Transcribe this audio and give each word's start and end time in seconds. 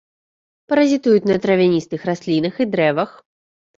Паразітуюць 0.71 1.29
на 1.33 1.37
травяністых 1.45 2.01
раслінах 2.13 2.55
і 2.67 2.71
дрэвах. 2.77 3.09